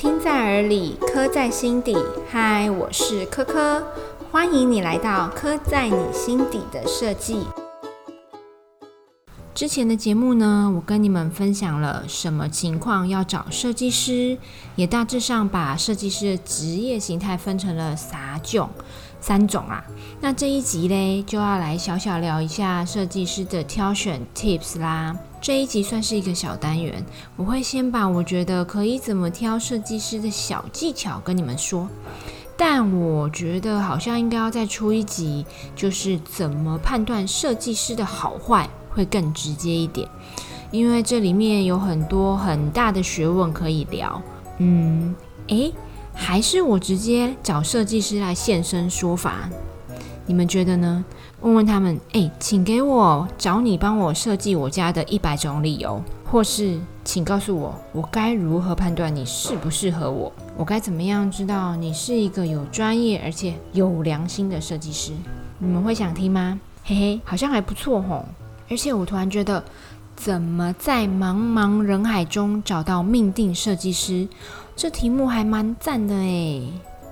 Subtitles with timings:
[0.00, 1.94] 听在耳里，刻在心底。
[2.26, 3.86] 嗨，我是科科，
[4.32, 7.44] 欢迎你来到刻在你心底的设计。
[9.54, 14.38] 之前的节目呢，我跟你们分享了什么情况要找设计师，
[14.74, 18.70] 也大致上把设计师的职业形态分成了三种，
[19.20, 19.84] 三种啊。
[20.20, 25.16] 那这一集嘞，就要来小小聊一下设计师的挑选 tips 啦。
[25.40, 27.04] 这一集算是一个小单元，
[27.36, 31.88] 我会先把我觉得可以怎么挑设计师的小技巧跟你们说，
[32.58, 40.06] 但我觉得好像应该要再出一集，就是怎么判断设计师的好坏会更直接一点，
[40.70, 44.20] 因为这里面有很多很大的学问可以聊。
[44.58, 45.14] 嗯，
[45.46, 45.72] 诶，
[46.20, 49.48] 还是我直接找设计师来现身说法，
[50.26, 51.02] 你们觉得呢？
[51.40, 60.30] 问问他们，哎，请给我找你帮我设计我家的一百种理由，或是请告诉我，我该如何判断你适不适合我？
[60.58, 65.12] 我该怎么样知道你是一个有专业而且有良心的设计师？
[65.58, 66.60] 你们会想听吗？
[66.84, 68.26] 嘿嘿，好像还不错吼。
[68.68, 69.64] 而且我突然觉得，
[70.14, 74.28] 怎么在茫茫人海中找到命定设计师？
[74.74, 76.68] 这题目还蛮赞的诶。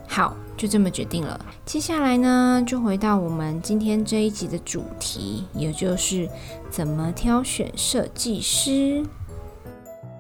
[0.06, 0.36] 好。
[0.58, 1.40] 就这么决定了。
[1.64, 6.28] 接下来呢，就回到我们今天这一集的主题，也就是
[6.68, 9.04] 怎么挑选设计师。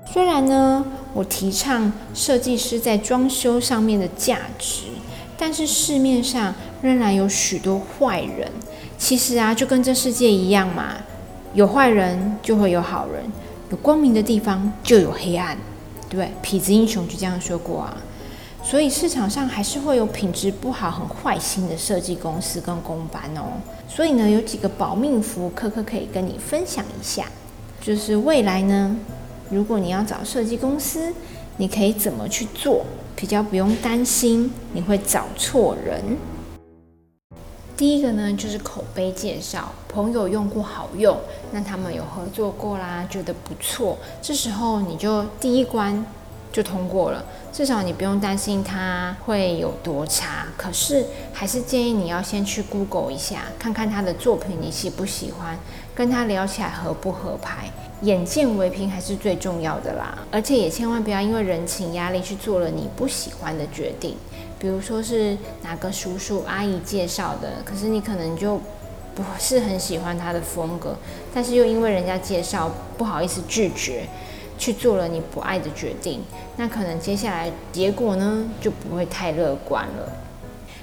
[0.06, 4.84] 虽然呢，我提倡设计师在装修上面的价值，
[5.36, 8.48] 但是市面上仍然有许多坏人。
[8.96, 10.94] 其实啊，就跟这世界一样嘛，
[11.52, 13.24] 有坏人就会有好人，
[13.70, 15.58] 有光明的地方就有黑暗，
[16.16, 16.30] 对？
[16.42, 17.96] 痞子英雄就这样说过啊。
[18.62, 23.44] 所以市场上还是会有品质不好、很坏心的设计公司跟公班哦。
[23.88, 27.24] 所以呢，有几个保命符，科科可以跟你分享一下。
[27.80, 28.96] 就是未来呢，
[29.50, 31.14] 如果你要找设计公司，
[31.56, 36.02] 你可以怎么去做，比较不用担心你会找错人。
[37.78, 41.16] 第一个呢，就是口碑介绍，朋友用过好用，
[41.52, 46.04] 那他们有合作过啦，觉得不错，这时候你就第一关。
[46.50, 47.22] 就通过了，
[47.52, 50.46] 至少你不用担心它会有多差。
[50.56, 55.58] 可是还是建议你要先去 Google 一下，看看他的作品你喜不喜欢，
[55.94, 57.70] 跟他聊起来合不合拍。
[58.00, 60.18] 眼见为凭还是最重要的啦。
[60.32, 64.16] 而且也千万不要因为人情压力去做了你不喜欢的决定。
[64.58, 68.60] 比如说是哪个叔叔阿姨介绍的，可是你可能就
[69.14, 70.96] 不是很喜欢他的风格，
[71.34, 74.04] 但是又因为人家介绍不好意思拒绝。
[74.60, 76.20] 去做了你不爱的决定，
[76.56, 80.12] 那可能接下来结果呢就不会太乐观了。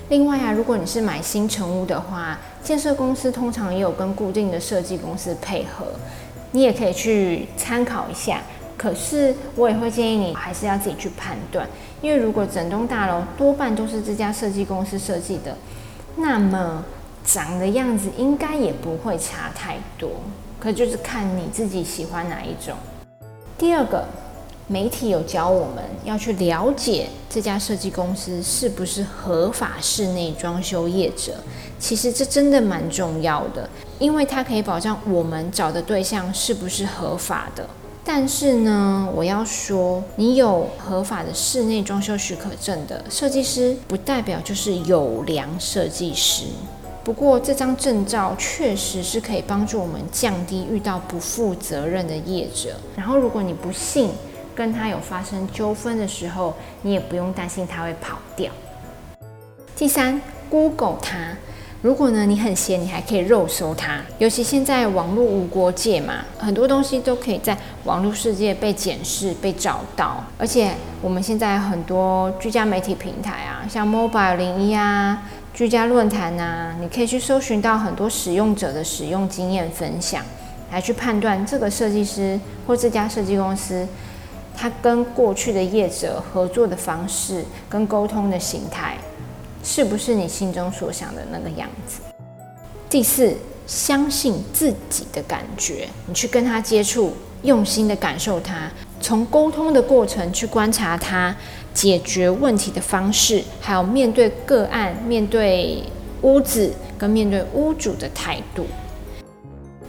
[0.08, 5.88] 另外啊，如果你是买新成屋的话，建设公司通常也有跟固定的设计公司配合，
[6.54, 8.42] 你也可以去参考一下。
[8.78, 11.68] 可是我也会建议你还是要自己去判断，
[12.06, 15.58] 因为如果整栋大楼多半都是这家设计公司设计的，
[16.18, 16.86] 那么
[17.26, 20.12] 长的样子应该也不会差太多。
[20.60, 22.76] 可就是看你自己喜欢哪一种。
[23.58, 24.06] 第二个，
[24.68, 31.34] 媒体有教我们要去了解这家设计公司是不是合法室内装修业者。
[31.80, 33.68] 其实这真的蛮重要的，
[33.98, 37.68] 因为它可以保障我们找的对象是不是合法的。
[38.08, 46.46] 但是呢，我要说，你有合法的室内装修许可证的设计师，不代表就是有良设计师。
[47.04, 52.76] 不过这张证照确实是可以帮助我们降低遇到不负责任的业者。
[52.96, 54.12] 然后，如果你不幸
[54.54, 58.52] 跟他有发生纠纷的时候，你也不用担心他会跑掉。
[59.76, 61.36] 第三，Google 他。
[61.82, 64.00] 如果呢你很闲，你还可以肉搜它。
[64.18, 70.24] 尤其现在网络无国界嘛，很多东西都可以在网络世界被检视、被找到。
[70.38, 70.72] 而且
[71.02, 75.22] 我们现在很多居家媒体平台啊，像 Mobile 零一啊。
[75.54, 80.22] 居家论坛啊，你可以去搜寻到很多使用者的使用经验分享，
[80.70, 82.38] 来去判断这个设计师
[82.68, 83.88] 或这家设计公司，
[84.54, 88.98] 他跟过去的业者合作的方式跟沟通的形态，
[89.66, 92.00] 是不是你心中所想的那个样子？
[92.88, 93.36] 第四，
[93.66, 98.72] 相信自己的感觉，你去跟他接触，用心的感受他，
[99.02, 101.36] 从沟通的过程去观察他。
[101.74, 105.84] 解决问题的方式，还有面对个案、面对
[106.22, 108.66] 屋子跟面对屋主的态度。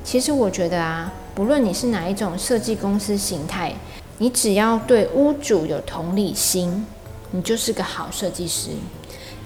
[0.03, 3.73] 其实我觉得啊，不论你是哪一种设计公司形态，
[4.19, 6.85] 你只要对屋主有同理心，
[7.31, 8.71] 你就是个好设计师。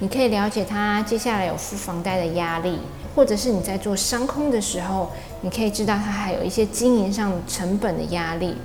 [0.00, 2.78] 你可以了解他接下来有付房贷的压力，
[3.14, 5.10] 或者是你在做商空的时候，
[5.42, 8.56] 你可以知道他还有一些经营上成本的压力，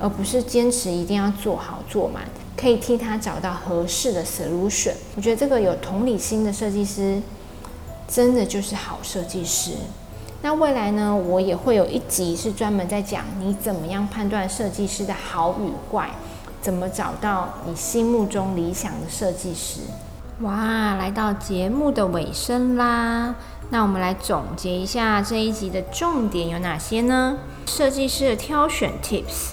[0.00, 2.24] 而不是坚持一定要做好做满。
[2.56, 4.92] 可以替他找到合适的 solution。
[5.16, 7.22] 我觉得这个有同理心的设计师，
[8.08, 9.70] 真的就是好设计师。
[10.42, 16.10] 那未来呢，我也会有一集是专门在讲你怎么样判断设计师的好与坏，
[16.60, 19.80] 怎么找到你心目中理想的设计师。
[20.42, 23.34] 哇，来到节目的尾声啦，
[23.68, 27.36] 那我们来总结一下这一集的重点有哪些呢？
[27.66, 29.52] 设计师的挑选 tips，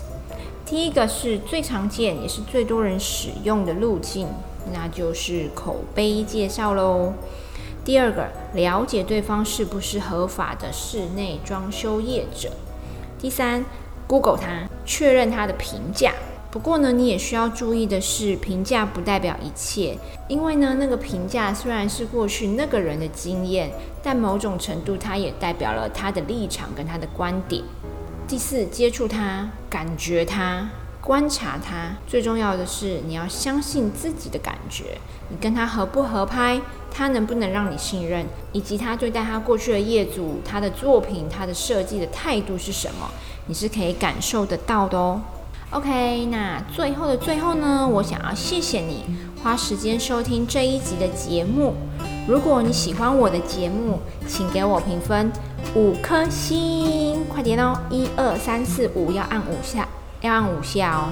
[0.66, 4.30] 第一个是最常见也是最多人使用的路径，
[4.72, 7.12] 那就是口碑介绍喽。
[7.84, 12.50] 第二个，了解对方是不是合法的室内装修业者。
[13.20, 13.66] 第三
[14.08, 16.14] ，Google 他，确认他的评价。
[16.58, 19.96] 不过呢，你也需要注意的是，评价不代表一切，
[20.28, 23.70] 因为呢，那个评价虽然是过去那个人的经验，
[24.02, 27.64] 但某种程度它也代表了他的立场跟他的观点。
[28.28, 30.68] 第四，接触他，感觉他，
[31.00, 34.98] 观察他，最重要的是你要相信自己的感觉，
[35.30, 43.12] 你跟他合不合拍，他能不能让你信任，以及他对待他过去的业主、他的作品、他的设计的态度是什么，
[43.46, 45.22] 你是可以感受得到的哦。
[45.72, 49.04] OK，那最后的最后呢，我想要谢谢你
[49.44, 51.74] 花时间收听这一集的节目。
[52.26, 55.30] 如果你喜欢我的节目，请给我评分
[55.76, 57.78] 五颗星，快点哦！
[57.90, 59.86] 一二三四五，要按五下，
[60.22, 61.10] 要按五下哦。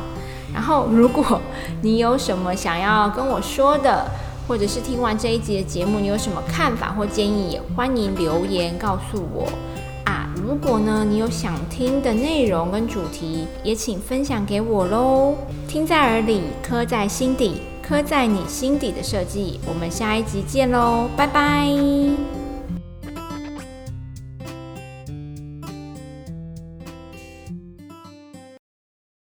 [0.54, 1.42] 然后，如果
[1.81, 4.10] 你有什么想要跟我说的，
[4.48, 9.50] 或者是听完这一集的节目，你有什么看法或建议，也欢迎留言告诉我。
[10.45, 15.33] 如果呢，你有想听的内容跟主题，也请分享给我喽。
[15.68, 19.59] 听在耳里，刻在心底，刻在你心底的设计。
[19.68, 22.44] 我们下一集见喽，拜拜。